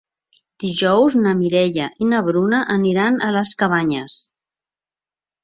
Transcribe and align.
Dijous 0.61 1.15
na 1.25 1.33
Mireia 1.41 1.89
i 2.05 2.07
na 2.13 2.23
Bruna 2.31 2.63
aniran 2.77 3.21
a 3.29 3.31
les 3.37 3.53
Cabanyes. 3.61 4.19